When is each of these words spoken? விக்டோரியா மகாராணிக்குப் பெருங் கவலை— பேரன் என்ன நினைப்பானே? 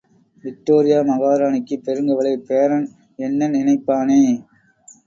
விக்டோரியா 0.43 0.99
மகாராணிக்குப் 1.01 1.83
பெருங் 1.85 2.09
கவலை— 2.09 2.35
பேரன் 2.49 2.87
என்ன 3.19 3.49
நினைப்பானே? 3.49 4.21